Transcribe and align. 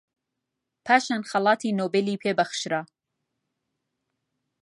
پاشان 0.85 1.21
خەڵاتی 1.29 1.77
نۆبێلی 1.79 2.21
پێ 2.23 2.31
بەخشرا 2.39 2.81